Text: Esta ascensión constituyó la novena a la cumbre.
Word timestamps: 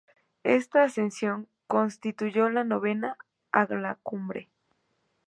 Esta 0.45 0.81
ascensión 0.81 1.47
constituyó 1.67 2.49
la 2.49 2.63
novena 2.63 3.17
a 3.51 3.65
la 3.69 3.99
cumbre. 4.01 4.49